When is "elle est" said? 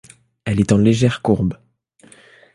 0.45-0.71